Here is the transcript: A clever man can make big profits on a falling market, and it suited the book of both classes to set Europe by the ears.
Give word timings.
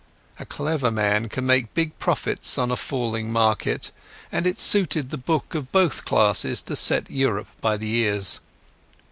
A 0.39 0.47
clever 0.47 0.89
man 0.89 1.29
can 1.29 1.45
make 1.45 1.75
big 1.75 1.99
profits 1.99 2.57
on 2.57 2.71
a 2.71 2.75
falling 2.75 3.31
market, 3.31 3.91
and 4.31 4.47
it 4.47 4.59
suited 4.59 5.11
the 5.11 5.15
book 5.15 5.53
of 5.53 5.71
both 5.71 6.05
classes 6.05 6.59
to 6.63 6.75
set 6.75 7.11
Europe 7.11 7.49
by 7.61 7.77
the 7.77 7.93
ears. 7.97 8.39